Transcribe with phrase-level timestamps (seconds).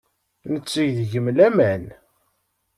[0.53, 1.83] Netteg deg-m laman.